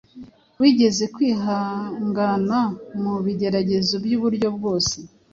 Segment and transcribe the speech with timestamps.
[0.59, 2.59] Wige kwihangana
[3.01, 4.97] mu bigeragezo by’uburyo bwose,